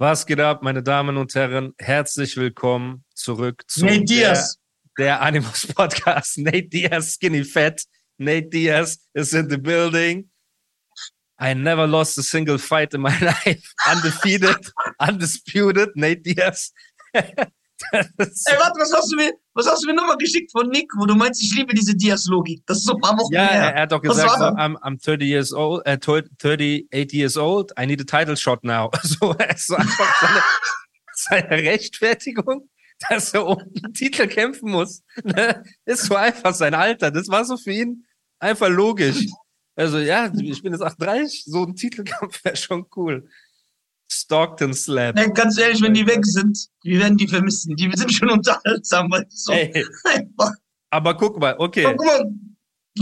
[0.00, 1.74] Was geht ab, meine Damen und Herren?
[1.78, 4.56] Herzlich willkommen zurück zu Nate der, Diaz.
[4.96, 6.38] der Animus Podcast.
[6.38, 7.82] Nate Diaz, Skinny Fat.
[8.16, 10.30] Nate Diaz is in the building.
[11.38, 13.74] I never lost a single fight in my life.
[13.90, 15.90] Undefeated, undisputed.
[15.96, 16.72] Nate Diaz.
[17.12, 17.22] Ey,
[17.92, 21.14] warte, was hast du mir, was hast du mir nochmal geschickt von Nick, wo du
[21.14, 22.62] meinst, ich liebe diese Diaz-Logik?
[22.66, 23.74] Das ist so ein paar Wochen ja, er, her.
[23.74, 24.44] er hat doch gesagt, so?
[24.44, 27.72] I'm, I'm 30 years old, äh, 38 years old.
[27.78, 28.90] I need a title shot now.
[29.02, 30.42] So, ist so einfach seine,
[31.50, 32.68] seine Rechtfertigung,
[33.08, 35.02] dass er um den Titel kämpfen muss.
[35.22, 35.62] Ne?
[35.84, 37.10] Ist so einfach sein Alter.
[37.10, 38.06] Das war so für ihn
[38.38, 39.26] einfach logisch.
[39.76, 43.28] Also, ja, ich bin jetzt 38, so ein Titelkampf wäre schon cool.
[44.10, 45.18] Stockton Slap.
[45.18, 47.76] Ey, ganz ehrlich, wenn die weg sind, wir werden die vermissen.
[47.76, 50.52] Die sind schon unterhaltsam, weil die so Ey, einfach.
[50.90, 51.86] aber guck mal, okay.
[51.86, 52.32] Aber guck mal,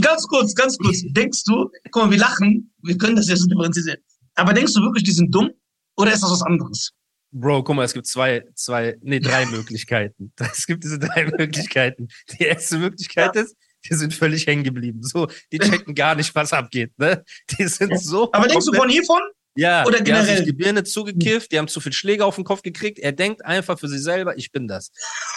[0.01, 1.01] ganz kurz, ganz kurz.
[1.09, 3.97] Denkst du, guck mal, wir lachen, wir können das jetzt differenzieren.
[4.35, 5.51] Aber denkst du wirklich, die sind dumm?
[5.97, 6.91] Oder ist das was anderes?
[7.31, 10.31] Bro, guck mal, es gibt zwei, zwei, nee, drei Möglichkeiten.
[10.39, 12.07] Es gibt diese drei Möglichkeiten.
[12.31, 13.55] Die erste Möglichkeit ist,
[13.89, 15.01] die sind völlig hängen geblieben.
[15.03, 17.23] So, die checken gar nicht, was abgeht, ne?
[17.51, 18.31] Die sind so.
[18.31, 19.21] Aber denkst du von hiervon?
[19.55, 20.37] Ja, oder die haben generell?
[20.37, 22.99] sich die Birne zugekifft, die haben zu viel Schläge auf den Kopf gekriegt.
[22.99, 24.91] Er denkt einfach für sich selber, ich bin das.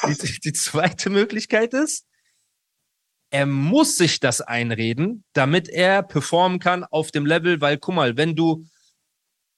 [0.07, 2.07] Die, die zweite Möglichkeit ist,
[3.31, 8.17] er muss sich das einreden, damit er performen kann auf dem Level, weil guck mal,
[8.19, 8.67] wenn du,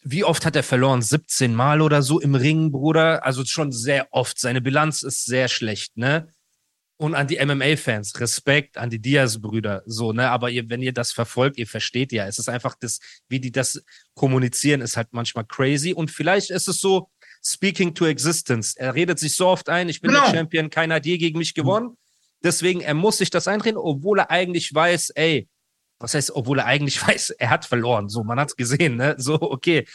[0.03, 1.03] wie oft hat er verloren?
[1.03, 3.25] 17 Mal oder so im Ring, Bruder?
[3.25, 4.39] Also schon sehr oft.
[4.39, 6.29] Seine Bilanz ist sehr schlecht, ne?
[6.97, 10.31] Und an die MMA-Fans, Respekt an die Diaz-Brüder, so, ne?
[10.31, 13.51] Aber ihr, wenn ihr das verfolgt, ihr versteht ja, es ist einfach das, wie die
[13.51, 13.83] das
[14.15, 15.93] kommunizieren, ist halt manchmal crazy.
[15.93, 17.11] Und vielleicht ist es so,
[17.45, 18.77] speaking to existence.
[18.77, 20.25] Er redet sich so oft ein, ich bin Genau.
[20.25, 21.97] der Champion, keiner hat je gegen mich gewonnen.
[22.45, 25.49] Deswegen, er muss sich das einreden, obwohl er eigentlich weiß, ey,
[25.99, 28.09] was heißt, obwohl er eigentlich weiß, er hat verloren.
[28.09, 29.15] So, man hat's gesehen, ne?
[29.19, 29.87] So, okay.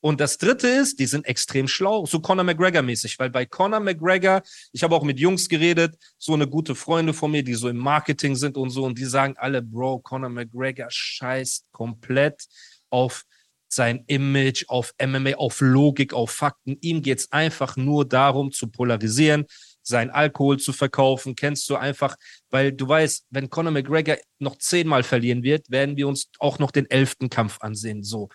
[0.00, 4.42] Und das dritte ist, die sind extrem schlau, so Conor McGregor-mäßig, weil bei Conor McGregor,
[4.72, 7.76] ich habe auch mit Jungs geredet, so eine gute Freunde von mir, die so im
[7.76, 12.46] Marketing sind und so, und die sagen alle, Bro, Conor McGregor scheißt komplett
[12.88, 13.24] auf
[13.72, 16.76] sein Image, auf MMA, auf Logik, auf Fakten.
[16.80, 19.46] Ihm geht's einfach nur darum, zu polarisieren,
[19.82, 21.36] seinen Alkohol zu verkaufen.
[21.36, 22.16] Kennst du einfach,
[22.50, 26.70] weil du weißt, wenn Conor McGregor noch zehnmal verlieren wird, werden wir uns auch noch
[26.70, 28.02] den elften Kampf ansehen.
[28.02, 28.28] So.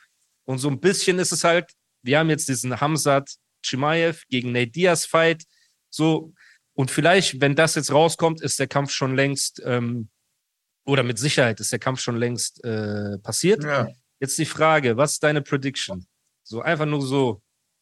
[0.46, 1.72] Und so ein bisschen ist es halt,
[2.04, 3.30] wir haben jetzt diesen Hamzat
[3.66, 5.44] Chimaev gegen Nate Diaz Fight.
[5.90, 6.34] So.
[6.74, 10.10] Und vielleicht, wenn das jetzt rauskommt, ist der Kampf schon längst, ähm,
[10.86, 13.64] oder mit Sicherheit ist der Kampf schon längst äh, passiert.
[13.64, 13.88] Ja.
[14.20, 16.06] Jetzt die Frage, was ist deine Prediction?
[16.44, 17.42] So einfach nur so,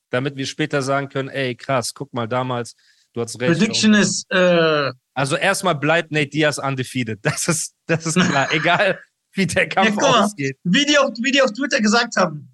[0.09, 2.75] damit wir später sagen können, ey, krass, guck mal damals,
[3.13, 3.52] du hast recht.
[3.59, 7.19] Prediction ist, äh, Also erstmal bleibt Nate Diaz undefeated.
[7.23, 8.50] Das ist, das ist klar.
[8.53, 9.00] Egal,
[9.34, 10.57] wie der Kampf Ja, ausgeht.
[10.63, 12.53] wie die, auf, wie die auf Twitter gesagt haben,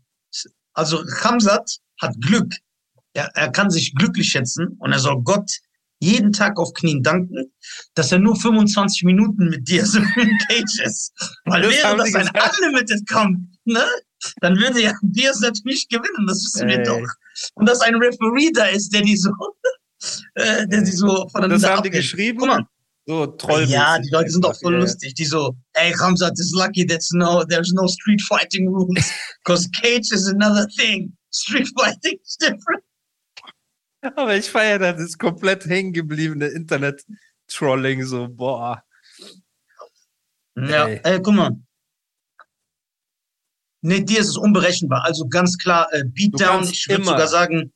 [0.80, 2.56] also Hamzat hat Glück.
[3.14, 5.52] Er, er kann sich glücklich schätzen und er soll Gott
[6.00, 7.52] jeden Tag auf Knien danken,
[7.94, 11.12] dass er nur 25 Minuten mit dir so in Cage ist.
[11.44, 12.30] Weil Das wäre das ein.
[12.30, 13.84] Unlimited Kampf, ne?
[14.42, 16.84] Dann würde ja Diaz natürlich gewinnen, das wissen wir Ey.
[16.84, 17.08] doch.
[17.56, 19.32] Und dass ein Referee da ist, der die so,
[20.36, 22.38] äh, der die so voneinander Das haben die geschrieben.
[22.40, 22.66] Guck mal,
[23.10, 23.64] So Troll.
[23.64, 24.82] ja, die Leute sind doch voll Ja.
[24.82, 25.16] lustig.
[25.16, 29.12] Die so, ey, Hamzat is lucky that's no, there's no street fighting rules.
[29.46, 31.18] Cause Cage is another thing.
[31.32, 32.84] Street fighting is different.
[34.16, 38.84] Aber ich feiere das, das komplett hängen gebliebene Internet-Trolling, so, boah.
[40.56, 41.02] Ja, Ey.
[41.04, 41.52] äh, guck mal.
[43.82, 45.04] Nee, dir ist es unberechenbar.
[45.04, 46.64] Also ganz klar, äh, Beatdown.
[46.64, 47.74] Ich würde sogar sagen,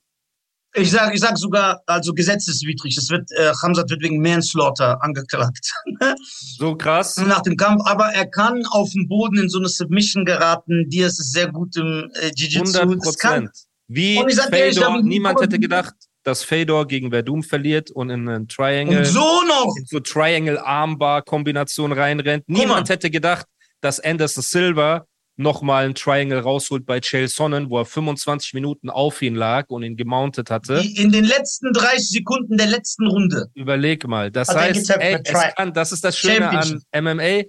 [0.76, 2.96] ich sag, ich sag sogar, also gesetzeswidrig.
[2.96, 5.70] Es wird, äh, Hamzat wird wegen Manslaughter angeklagt.
[6.56, 7.16] So krass.
[7.18, 10.88] nach dem Kampf, aber er kann auf dem Boden in so eine Submission geraten.
[10.88, 12.78] Diaz ist sehr gut im äh, Jiu-Jitsu.
[12.80, 13.66] 100 Das kann- Prozent.
[13.88, 18.98] Wie sag Fedor, niemand hätte gedacht, dass Fedor gegen Verdum verliert und in einen Triangle,
[19.00, 19.74] Und so noch.
[19.76, 22.44] in so Triangle-Armbar-Kombination reinrennt.
[22.48, 23.46] Niemand hätte gedacht,
[23.80, 25.06] dass Anderson Silva
[25.36, 29.82] nochmal ein Triangle rausholt bei Chael Sonnen, wo er 25 Minuten auf ihn lag und
[29.82, 30.80] ihn gemountet hatte.
[30.80, 33.46] Die- In den letzten 30 Sekunden der letzten Runde.
[33.54, 34.30] Überleg mal.
[34.30, 35.20] Das er heißt, ey,
[35.56, 36.82] kann, das ist das Schöne an.
[36.92, 37.42] MMA.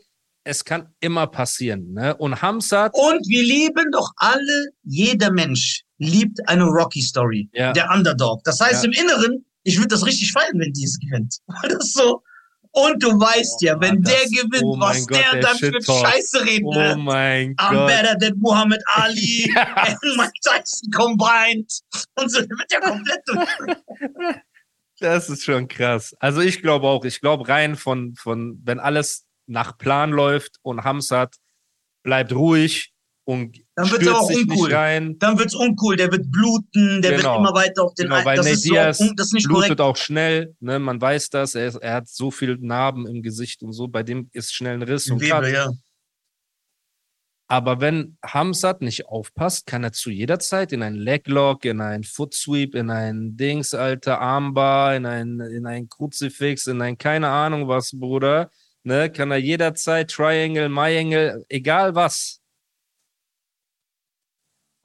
[0.47, 1.93] es kann immer passieren.
[1.93, 2.15] Ne?
[2.17, 7.49] Und Hamzat, Und wir lieben doch alle, jeder Mensch liebt eine Rocky-Story.
[7.53, 7.73] Ja.
[7.73, 8.43] Der Underdog.
[8.43, 8.91] Das heißt Ja.
[8.91, 11.37] im Inneren, ich würde das richtig feiern, wenn die es gewinnt.
[11.47, 12.21] Weil das so.
[12.77, 15.81] Und du weißt ja, wenn das- der gewinnt, oh was Gott, der der dann für.
[15.81, 16.97] Scheiße reden oh wird.
[16.99, 17.87] mein I'm Gott.
[17.87, 19.63] better than Muhammad Ali Ja.
[19.75, 21.71] and Mike Tyson combined.
[22.15, 24.35] Und so, der wird ja komplett durch.
[24.99, 26.15] Das ist schon krass.
[26.19, 30.83] Also ich glaube auch, ich glaube rein von, von, wenn alles nach Plan läuft und
[30.83, 31.35] Hamzat
[32.03, 32.91] bleibt ruhig
[33.25, 34.69] und Dann wird's auch uncool.
[34.69, 37.31] Dann wird's uncool, der wird bluten, der Genau.
[37.31, 39.33] wird immer weiter auf den Genau, weil das, Nate ist so, Diaz un- das ist
[39.33, 39.81] nicht blutet korrekt.
[39.81, 40.77] auch schnell, ne?
[40.79, 44.03] man weiß das, er, ist, er hat so viele Narben im Gesicht und so, bei
[44.03, 45.69] dem ist schnell ein Riss und Weber, ja.
[47.47, 52.03] Aber wenn Hamzat nicht aufpasst, kann er zu jeder Zeit in einen Leglock, in einen
[52.03, 57.27] Foot Sweep, in einen Dings, alter Armbar, in ein, in ein Kruzifix, in ein keine
[57.29, 58.49] Ahnung was, Bruder.
[58.83, 62.39] Ne, kann er jederzeit Triangle, Triangle, egal was.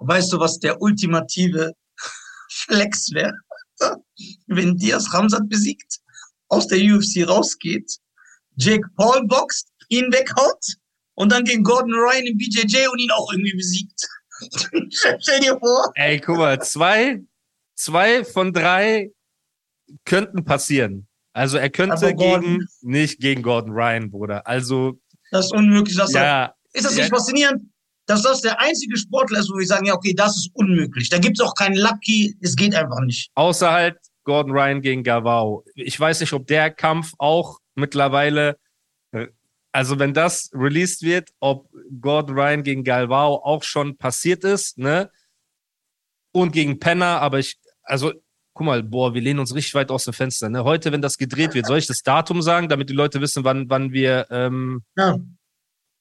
[0.00, 1.72] Weißt du, was der ultimative
[2.50, 3.34] Flex wäre?
[4.46, 5.98] Wenn Diaz Ramsat besiegt,
[6.48, 7.98] aus der UFC rausgeht,
[8.56, 10.64] Jake Paul boxt, ihn weghaut
[11.14, 14.08] und dann gegen Gordon Ryan im BJJ und ihn auch irgendwie besiegt.
[15.20, 15.92] Stell dir vor.
[15.94, 17.20] Ey, guck mal, zwei,
[17.74, 19.12] zwei von drei
[20.04, 21.06] könnten passieren.
[21.32, 24.46] Also er könnte gegen, nicht gegen Gordon Ryan, Bruder.
[24.46, 25.00] Also,
[25.30, 25.96] Das ist unmöglich.
[25.96, 27.02] Das ja, ist das ja.
[27.02, 27.70] nicht faszinierend,
[28.10, 31.08] dass das der einzige Sportler ist, wo wir sagen, ja, okay, das ist unmöglich.
[31.08, 33.30] Da gibt's auch keinen Lucky, es geht einfach nicht.
[33.36, 35.64] Außer halt Gordon Ryan gegen Gavao.
[35.76, 38.58] Ich weiß nicht, ob der Kampf auch mittlerweile,
[39.12, 39.28] äh,
[39.70, 41.70] also wenn das released wird, ob
[42.00, 45.10] Gordon Ryan gegen Galvao auch schon passiert ist, ne?
[46.32, 48.12] Und gegen Penner, aber ich, also,
[48.54, 50.64] guck mal, boah, wir lehnen uns richtig weit aus dem Fenster, ne?
[50.64, 53.70] Heute, wenn das gedreht wird, soll ich das Datum sagen, damit die Leute wissen, wann,
[53.70, 55.16] wann wir, ähm, Ja.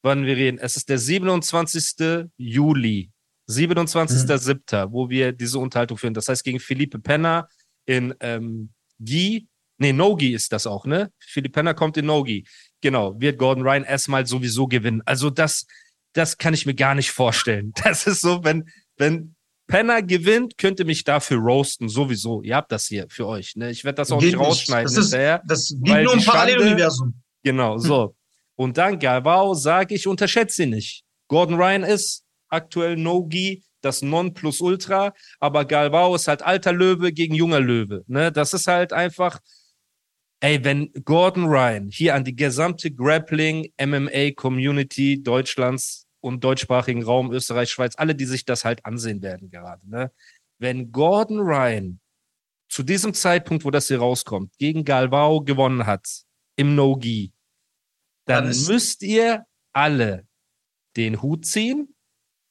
[0.01, 0.57] Wann wir reden.
[0.59, 2.29] Es ist der 27.
[2.37, 3.11] Juli,
[3.49, 6.13] 27.07., wo wir diese Unterhaltung führen.
[6.13, 7.47] Das heißt, gegen Philippe Penner
[7.85, 9.47] in ähm, Gi,
[9.77, 11.11] nee, Nogi ist das auch, ne?
[11.19, 12.45] Philippe Penner kommt in Nogi.
[12.81, 15.01] Genau, wird Gordon Ryan erstmal sowieso gewinnen.
[15.05, 15.65] Also das,
[16.13, 17.73] das kann ich mir gar nicht vorstellen.
[17.83, 19.35] Das ist so, wenn, wenn
[19.67, 22.41] Penner gewinnt, könnt ihr mich dafür roasten, sowieso.
[22.41, 23.71] Ihr habt das hier für euch, ne?
[23.71, 25.41] Ich werde das auch Geht nicht rausschneiden Das, ist, hinterher.
[25.47, 27.13] das geht nur im Paralleluniversum.
[27.43, 28.15] Genau, so.
[28.59, 31.05] Und dann Galvao sage ich, unterschätze ihn nicht.
[31.29, 37.61] Gordon Ryan ist aktuell No-Gi, das Non-Plus-Ultra, aber Galvao ist halt alter Löwe gegen junger
[37.61, 38.03] Löwe.
[38.07, 38.33] Ne?
[38.33, 39.39] Das ist halt einfach,
[40.41, 47.93] ey, wenn Gordon Ryan hier an die gesamte Grappling-MMA-Community Deutschlands und deutschsprachigen Raum, Österreich, Schweiz,
[47.95, 50.11] alle, die sich das halt ansehen werden gerade, ne?
[50.57, 52.01] Wenn Gordon Ryan
[52.67, 56.05] zu diesem Zeitpunkt, wo das hier rauskommt, gegen Galvao gewonnen hat,
[56.57, 57.31] im No-Gi,
[58.29, 60.25] dann Dann müsst ihr alle
[60.95, 61.93] den Hut ziehen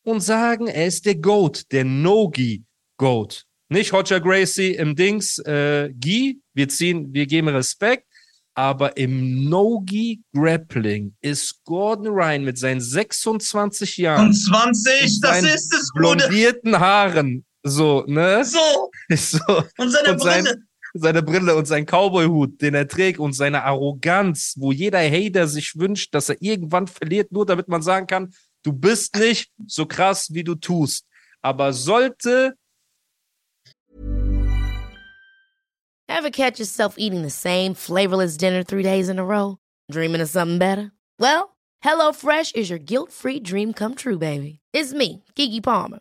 [0.04, 3.44] und sagen, er ist der GOAT, der No-Gi-GOAT.
[3.70, 8.06] Nicht Roger Gracie im Dings, äh, Gi, wir ziehen, wir geben Respekt,
[8.54, 15.75] aber im No-Gi Grappling ist Gordon Ryan mit seinen 26 Jahren Und 20, das ist
[15.75, 16.16] es, Bruder.
[16.26, 18.44] blondierten Haaren, so, ne?
[18.44, 19.38] So, So,
[19.78, 20.62] und seine Und sein- Brille.
[21.00, 25.77] Seine Brille und sein Cowboy-Hut, den er trägt und seine Arroganz, wo jeder Hater sich
[25.79, 30.33] wünscht, dass er irgendwann verliert, nur damit man sagen kann, du bist nicht so krass,
[30.33, 31.06] wie du tust.
[31.43, 32.55] Aber sollte
[36.11, 39.59] Ever catch yourself eating the same flavorless dinner three days in a row?
[39.90, 40.90] Dreaming of something better?
[41.19, 44.61] Well, HelloFresh is your guilt free dream come true, baby.
[44.73, 46.00] It's me, Kiki Palmer.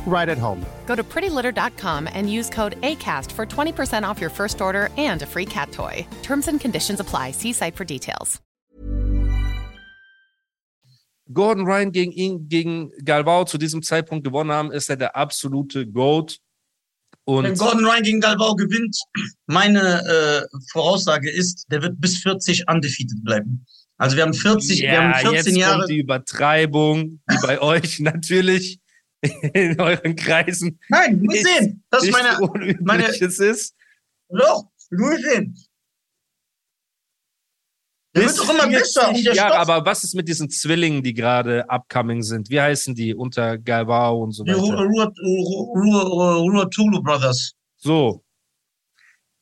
[0.05, 0.65] right at home.
[0.85, 5.25] Go to prettylitter.com and use code ACAST for 20% off your first order and a
[5.25, 6.05] free cat toy.
[6.21, 7.31] Terms and conditions apply.
[7.31, 8.41] See site for details.
[11.33, 15.87] Gordon Ryan gegen ihn, gegen Galvao zu diesem Zeitpunkt gewonnen haben, ist er der absolute
[15.87, 16.37] GOAT.
[17.25, 18.97] Wenn Und Gordon Ryan gegen Galvao gewinnt,
[19.45, 23.65] meine äh, Voraussage ist, der wird bis 40 undefeated bleiben.
[23.97, 25.77] Also wir haben 40, wir haben 14 jetzt Jahre.
[25.77, 28.80] kommt die Übertreibung, die bei euch natürlich
[29.21, 31.83] in euren Kreisen Nein, musst Nichts- sehen.
[31.89, 32.37] Das ist meine,
[32.81, 33.75] meine- Unübliches ist.
[34.29, 35.57] doch, musst sehen.
[38.13, 39.07] Der wird doch immer besser.
[39.07, 42.49] Und 40 der Jahre, Stoff, aber was ist mit diesen Zwillingen, die gerade upcoming sind?
[42.49, 43.15] Wie heißen die?
[43.15, 44.59] Unter Galvao und so die weiter.
[44.61, 45.13] Ruhr, Ruhr,
[46.03, 47.53] Ruhr, Ruhr Tulu Brothers.
[47.77, 48.21] So.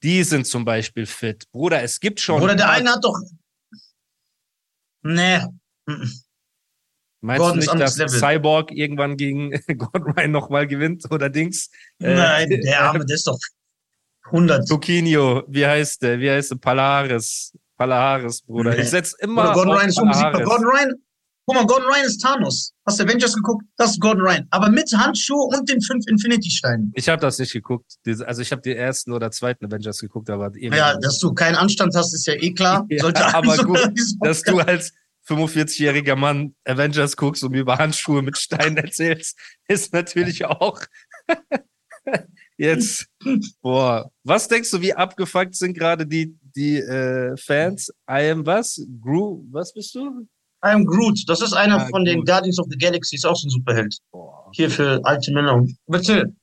[0.04, 1.50] Die sind zum Beispiel fit.
[1.52, 2.42] Bruder, es gibt schon.
[2.42, 3.18] Oder der eine hat doch.
[5.02, 5.42] Nee.
[7.22, 8.20] Meinst Gordon du nicht, dass Level.
[8.20, 11.70] Cyborg irgendwann gegen Gordon Ryan nochmal gewinnt oder Dings?
[12.02, 13.38] Äh, Nein, der Arme, der ist doch
[14.26, 14.68] 100.
[14.68, 16.20] Zucchino, wie heißt der?
[16.20, 16.56] Wie heißt der?
[16.58, 17.54] Palaris.
[17.78, 18.72] Palaris, Bruder.
[18.76, 18.82] Nee.
[18.82, 19.44] Ich setz immer.
[19.44, 20.44] Oder Gordon Ryan ist unbesiegbar.
[20.44, 20.94] Gordon Ryan,
[21.46, 22.74] guck mal, Gordon Ryan ist Thanos.
[22.86, 23.64] Hast du Avengers geguckt?
[23.78, 24.48] Das ist Gordon Ryan.
[24.52, 26.92] Aber mit Handschuhe und den fünf Infinity-Steinen.
[26.96, 27.94] Ich habe das nicht geguckt.
[28.26, 31.96] Also ich habe die ersten oder zweiten Avengers geguckt, aber Ja, dass du keinen Anstand
[31.96, 32.86] hast, ist ja eh klar.
[32.90, 34.94] Ja, Sollte aber gut, dass du als
[35.30, 40.82] 45-jähriger Mann Avengers guckst und mir über Handschuhe mit Steinen erzählst, ist natürlich auch
[42.58, 43.08] jetzt,
[43.62, 47.90] boah, was denkst du, wie abgefuckt sind gerade die, die äh, Fans?
[48.10, 48.86] I am was?
[49.02, 50.28] Gru, was bist du?
[50.66, 51.24] I am Groot.
[51.28, 52.28] Das ist einer Ah, von den Groot.
[52.28, 53.16] Guardians of the Galaxy.
[53.16, 53.98] Ist auch so ein Superheld.
[54.12, 54.50] Boah.
[54.54, 55.66] Hier für alte Männer.
[55.88, 56.34] Bitte.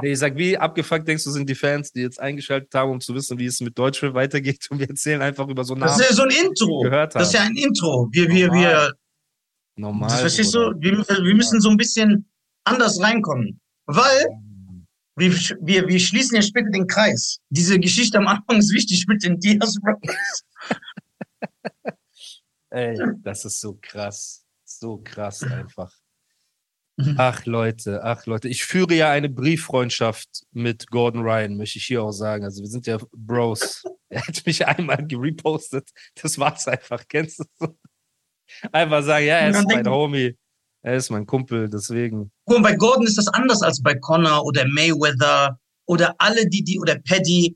[0.00, 3.00] Nee, ich sag, wie abgefuckt denkst du, sind die Fans, die jetzt eingeschaltet haben, um
[3.00, 6.00] zu wissen, wie es mit Deutschland weitergeht und wir erzählen einfach über so Das Namen.
[6.00, 6.80] ist ja so ein Intro.
[6.82, 8.08] Gehört Das ist ja ein Intro.
[8.12, 8.92] Wir, wir, wir,
[9.76, 10.08] Normal.
[10.08, 10.72] das verstehst du?
[10.78, 12.28] Wir, wir müssen so ein bisschen
[12.64, 13.60] anders reinkommen.
[13.86, 14.26] Weil
[15.16, 17.38] wir, wir, wir schließen ja später den Kreis.
[17.48, 20.44] Diese Geschichte am Anfang ist wichtig mit den Diaz Brothers.
[22.70, 24.44] Ey, das ist so krass.
[24.64, 25.92] So krass einfach.
[26.98, 27.14] Mhm.
[27.16, 28.48] Ach Leute, ach Leute.
[28.48, 32.44] Ich führe ja eine Brieffreundschaft mit Gordon Ryan, möchte ich hier auch sagen.
[32.44, 33.82] Also wir sind ja Bros.
[34.10, 35.90] Er hat mich einmal gerepostet.
[36.22, 37.04] Das war's einfach.
[37.08, 37.78] Kennst du so?
[38.72, 40.34] Einfach sagen, ja, er ist mein Homie.
[40.80, 42.32] Er ist mein Kumpel, deswegen.
[42.44, 46.80] Und bei Gordon ist das anders als bei Connor oder Mayweather oder alle, die, die,
[46.80, 47.54] oder Paddy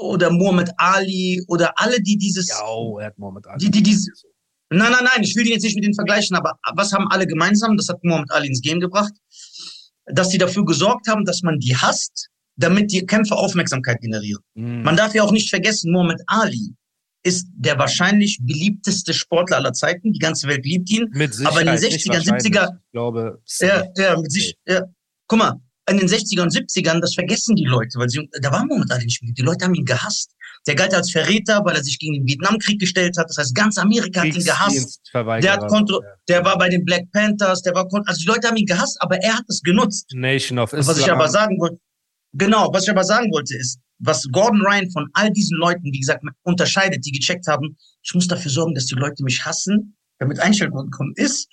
[0.00, 3.64] oder Muhammad Ali oder alle, die dieses, Ja, oh, er hat Mohammed Ali.
[3.64, 3.98] die, die, die,
[4.70, 7.26] nein, nein, nein, ich will die jetzt nicht mit denen vergleichen, aber was haben alle
[7.26, 7.76] gemeinsam?
[7.76, 9.12] Das hat Muhammad Ali ins Game gebracht,
[10.06, 14.42] dass sie dafür gesorgt haben, dass man die hasst, damit die Kämpfe Aufmerksamkeit generieren.
[14.54, 14.82] Mm.
[14.82, 16.74] Man darf ja auch nicht vergessen, Muhammad Ali
[17.22, 20.12] ist der wahrscheinlich beliebteste Sportler aller Zeiten.
[20.12, 21.08] Die ganze Welt liebt ihn.
[21.10, 22.52] mit Sicherheit, aber in den nicht 60er, wahrscheinlich.
[22.52, 24.82] 70er Ich glaube, Ja, ja, mit sich, ja.
[25.26, 28.64] Guck mal, in den 60er und 70ern, das vergessen die Leute, weil sie, da war
[28.64, 29.32] Muhammad Ali nicht mehr.
[29.32, 30.35] Die Leute haben ihn gehasst.
[30.66, 33.28] Der galt als Verräter, weil er sich gegen den Vietnamkrieg gestellt hat.
[33.28, 35.00] Das heißt, ganz Amerika hat ihn gehasst.
[35.12, 38.56] Der hat kontro der war bei den Black Panthers, der war, also die Leute haben
[38.56, 40.10] ihn gehasst, aber er hat es genutzt.
[40.14, 40.96] Nation of Islam.
[40.96, 41.78] Was ich aber sagen wollte,
[42.32, 46.00] genau, was ich aber sagen wollte ist, was Gordon Ryan von all diesen Leuten, wie
[46.00, 50.40] gesagt, unterscheidet, die gecheckt haben, ich muss dafür sorgen, dass die Leute mich hassen, damit
[50.40, 51.48] Einstellungen kommen, ist,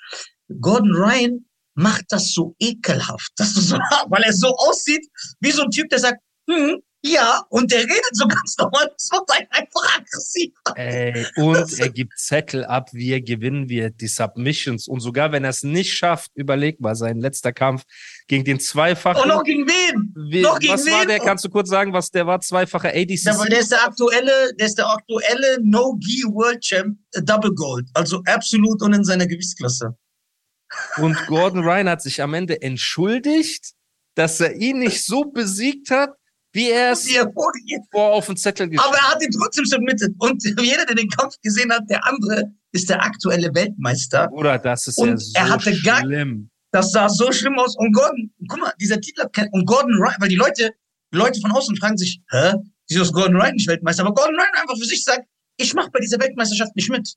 [0.60, 3.77] Gordon Ryan macht das so ekelhaft, dass du so,
[4.10, 5.05] weil er so aussieht,
[5.39, 9.10] wie so ein Typ, der sagt, hm, ja, und der redet so ganz normal, das
[9.12, 10.53] macht einen einfach aggressiv.
[10.75, 14.88] Ey, und er gibt Zettel ab, wie er gewinnen wird, die Submissions.
[14.88, 17.83] Und sogar wenn er es nicht schafft, überleg mal, sein letzter Kampf
[18.27, 19.22] gegen den zweifachen.
[19.22, 20.13] Und noch gegen wen?
[20.31, 21.10] Wie, noch gegen was war wen?
[21.10, 21.19] der?
[21.19, 22.39] Kannst du kurz sagen, was der war?
[22.39, 23.25] Zweifacher ADCC.
[23.25, 27.89] Der, der ist der aktuelle, der ist der aktuelle No-Gi World Champ äh, Double Gold.
[27.93, 29.98] Also absolut und in seiner Gewichtsklasse.
[30.98, 33.74] Und Gordon Ryan hat sich am Ende entschuldigt,
[34.15, 36.12] dass er ihn nicht so besiegt hat,
[36.53, 37.07] wie er es
[37.91, 40.13] vor auf den Zettel geschrieben Aber er hat ihn trotzdem submitted.
[40.19, 44.27] Und jeder, der den Kampf gesehen hat, der andere ist der aktuelle Weltmeister.
[44.29, 46.50] Bruder, das ist Und ja so er hatte gar- schlimm.
[46.72, 47.75] Das sah so schlimm aus.
[47.77, 50.72] Und Gordon, guck mal, dieser Titel hat kein, und Gordon Ryan, weil die Leute,
[51.12, 52.53] Leute von außen fragen sich, hä?
[52.89, 54.03] Wieso ist Gordon Ryan nicht Weltmeister?
[54.03, 57.13] Aber Gordon Ryan einfach für sich sagt, ich mache bei dieser Weltmeisterschaft nicht mit.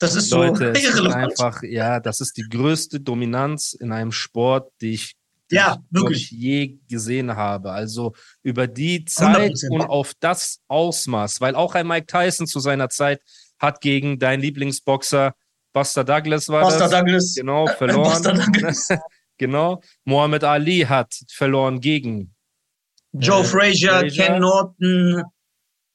[0.00, 1.30] Das ist Leute, so es ist irrelevant.
[1.40, 5.14] einfach, ja, das ist die größte Dominanz in einem Sport, die ich,
[5.54, 6.32] Ja, wirklich.
[6.32, 7.72] ich je gesehen habe.
[7.72, 9.70] Also über die Zeit 100%.
[9.70, 13.20] und auf das Ausmaß, weil auch ein Mike Tyson zu seiner Zeit
[13.58, 15.34] hat gegen deinen Lieblingsboxer
[15.74, 17.34] Buster Douglas war Buster das, Douglas.
[17.34, 18.22] genau Buster verloren.
[18.22, 18.88] Douglas.
[19.38, 19.82] genau.
[20.04, 22.32] Mohammed Ali hat verloren gegen
[23.12, 24.24] Joe Äh, Frazier, Frazier.
[24.24, 25.22] Ken Norton,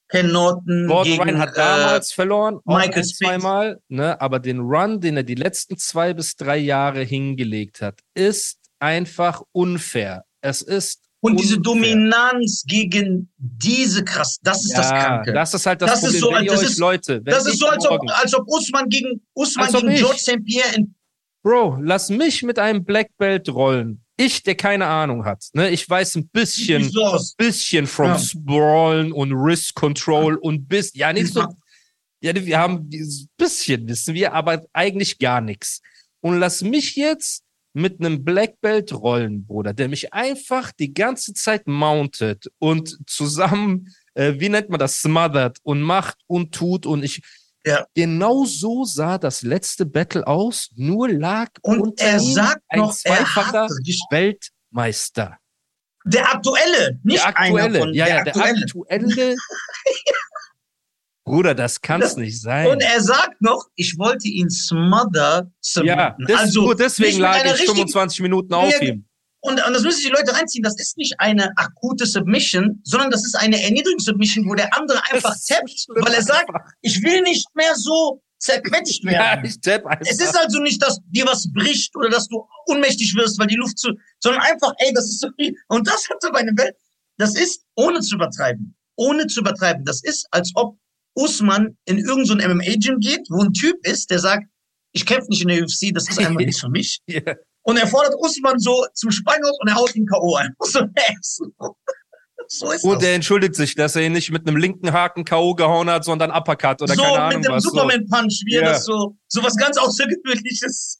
[0.10, 4.20] Ken Norton Gordon gegen, Ryan hat äh, damals verloren, auch Michael zweimal, ne?
[4.20, 9.42] aber den Run, den er die letzten zwei bis drei Jahre hingelegt hat, ist einfach
[9.52, 10.26] unfair.
[10.42, 11.74] Es ist und diese unfair.
[11.74, 15.34] Dominanz gegen diese krass, das ist das ja, Kranke.
[15.34, 16.46] das ist halt das, Das ist Problem.
[16.48, 19.66] so, wenn das ist- Leute, das ist so, als ob, als ob Usman gegen, Usman
[19.68, 20.44] Als gegen George St.
[20.46, 20.96] Pierre in,
[21.44, 24.04] Bro, lass mich mit einem Black Belt rollen.
[24.18, 25.46] Ich, der keine Ahnung hat.
[25.54, 25.70] Ne?
[25.70, 27.34] Ich weiß ein bisschen, so aus.
[27.36, 28.20] bisschen from Ja.
[28.20, 31.46] Sprawlen und Risk Control und bis, ja, nicht so,
[32.22, 35.82] ja, wir haben dieses bisschen wissen wir, aber eigentlich gar nichts.
[36.22, 41.34] Und lass mich jetzt mit einem Black Belt rollen, Bruder, der mich einfach die ganze
[41.34, 47.04] Zeit mountet und zusammen, äh, wie nennt man das, smothert und macht und tut und
[47.04, 47.22] ich.
[47.66, 47.86] Ja.
[47.94, 52.96] Genau so sah das letzte Battle aus, nur lag Und unter er sagt ein noch,
[53.04, 53.68] er zweifacher
[54.10, 55.38] Weltmeister.
[56.06, 59.36] Der aktuelle, nicht Der einer aktuelle, von ja, der ja, der aktuelle.
[61.30, 62.68] Bruder, das kann's nicht sein.
[62.68, 65.52] Und er sagt noch, ich wollte ihn smother
[65.84, 69.06] ja, das, also nur deswegen lag ich richtigen- 25 Minuten auf Ja, ihm.
[69.42, 70.64] Und, und das müssen sich die Leute reinziehen.
[70.64, 75.36] Das ist nicht eine akute Submission, sondern das ist eine Erniedrigungssubmission, wo der andere einfach
[75.48, 76.68] tappt, weil er sagt, einfach.
[76.82, 79.46] ich will nicht mehr so zerquetscht Ja, werden.
[79.46, 80.06] ich tapp einfach.
[80.10, 83.56] es ist also nicht, dass dir was bricht oder dass du ohnmächtig wirst, weil die
[83.56, 85.56] Luft zu, sondern einfach, ey, das ist so viel.
[85.68, 86.76] Und das hat bei einem Welt.
[87.18, 90.78] Das ist, ohne zu übertreiben, ohne zu übertreiben, das ist, als ob
[91.16, 94.46] Usman in irgendein so MMA-Gym geht, wo ein Typ ist, der sagt,
[94.92, 97.00] ich kämpfe nicht in der UFC, das ist einfach nichts für mich.
[97.08, 97.22] Ja.
[97.64, 100.36] Und er fordert Usman so zum Spangen und er haut ihn K.O.
[100.36, 100.54] ein.
[102.52, 103.04] So, ist Und das.
[103.04, 105.54] er entschuldigt sich, dass er ihn nicht mit einem linken Haken K.O.
[105.54, 107.64] gehauen hat, sondern Uppercut oder so keine Ahnung mit dem was.
[107.64, 107.70] So.
[107.70, 108.70] Superman-Punch, wie er Ja.
[108.72, 111.00] das so, so was ganz Außergewöhnliches.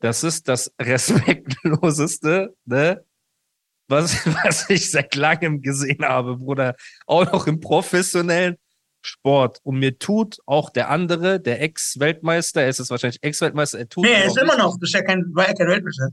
[0.00, 3.02] Das ist das respektloseste, ne?
[3.88, 6.74] Was, was ich seit langem gesehen habe, Bruder.
[7.06, 8.56] Auch noch im professionellen
[9.02, 9.58] Sport.
[9.62, 14.04] Und mir tut auch der andere, der Ex-Weltmeister, er ist jetzt wahrscheinlich Ex-Weltmeister, er tut
[14.04, 16.08] Nee, er ist immer noch, das ist ja kein, war ja kein Weltmeister.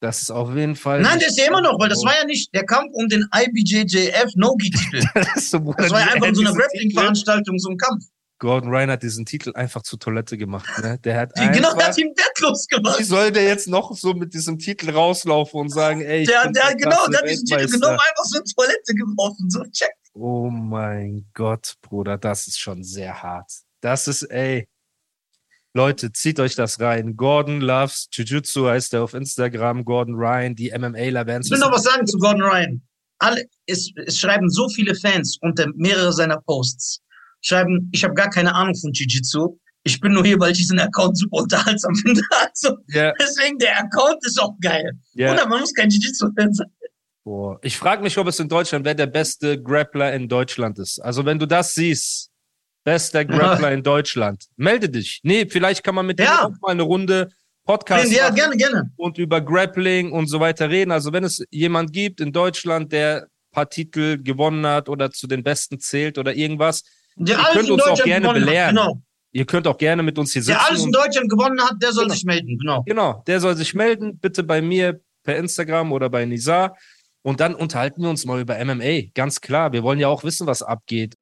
[0.00, 1.00] Das ist auf jeden Fall.
[1.00, 3.26] Nein, der ist ja immer noch, weil das war ja nicht der Kampf um den
[3.34, 5.02] IBJJF No-Gi-Titel.
[5.14, 8.04] Das, so, Das war ja einfach in so einer Grappling-Veranstaltung, so ein Kampf.
[8.38, 10.68] Gordon Ryan hat diesen Titel einfach zur Toilette gemacht.
[10.80, 10.98] Ne?
[11.02, 13.04] Der hat Die, genau, der einfach, hat ihn wertlos wie gemacht.
[13.04, 16.52] soll der jetzt noch so mit diesem Titel rauslaufen und sagen, ey, ich Der, bin
[16.52, 19.50] der, der hat genau, der hat diesen Titel genommen, einfach die Toilette geworfen.
[19.50, 19.90] So, check.
[20.20, 23.50] Oh mein Gott, Bruder, das ist schon sehr hart.
[23.80, 24.68] Das ist, ey.
[25.74, 27.14] Leute, zieht euch das rein.
[27.16, 29.84] Gordon Loves Jiu-Jitsu heißt er auf Instagram.
[29.84, 32.82] Gordon Ryan, die MMAler werden Ich will noch was sagen zu Gordon Ryan.
[33.20, 37.00] Alle, es, es schreiben so viele Fans unter mehrere seiner Posts.
[37.42, 39.56] Schreiben, ich habe gar keine Ahnung von Jiu-Jitsu.
[39.84, 42.22] Ich bin nur hier, weil ich diesen Account super unterhaltsam finde.
[42.40, 44.90] Also, Ja, deswegen, der Account ist auch geil.
[45.14, 45.32] ja.
[45.32, 46.66] Oder man muss kein Jiu-Jitsu-Fan sein.
[47.28, 47.58] Boah.
[47.62, 50.98] Ich frage mich, ob es in Deutschland, wer der beste Grappler in Deutschland ist.
[50.98, 52.30] Also, wenn du das siehst,
[52.84, 55.20] bester Grappler in Deutschland, melde dich.
[55.24, 56.24] Nee, vielleicht kann man mit Ja.
[56.24, 57.28] dir auch mal eine Runde
[57.66, 58.90] Podcast Ja, gerne, gerne.
[58.96, 60.90] und über Grappling und so weiter reden.
[60.90, 65.26] Also wenn es jemand gibt in Deutschland, der ein paar Titel gewonnen hat oder zu
[65.26, 66.82] den Besten zählt oder irgendwas,
[67.16, 68.78] Der Ihr könnt uns auch gerne belehren.
[68.78, 69.02] Hat, genau.
[69.32, 70.56] ihr könnt auch gerne mit uns hier sitzen.
[70.56, 72.14] Der alles in Deutschland gewonnen hat, der soll Genau.
[72.14, 72.56] sich melden.
[72.58, 72.82] Genau.
[72.86, 76.74] genau, der soll sich melden, bitte bei mir per Instagram oder bei Nizar.
[77.28, 79.10] Und dann unterhalten wir uns mal über MMA.
[79.14, 81.14] Ganz klar, wir wollen ja auch wissen, was abgeht.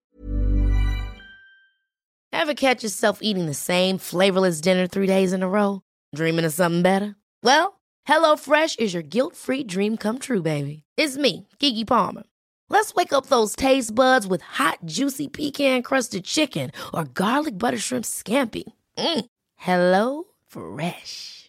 [2.30, 5.80] Ever catch yourself eating the same flavorless dinner three days in a row?
[6.14, 7.16] Dreaming of something better?
[7.42, 10.84] Well, HelloFresh is your guilt free dream come true, baby.
[10.96, 12.22] It's me, Kiki Palmer.
[12.70, 17.78] Let's wake up those taste buds with hot, juicy pecan crusted chicken or garlic butter
[17.78, 18.62] shrimp scampi.
[18.96, 19.26] Mm.
[19.56, 21.45] Hello Fresh.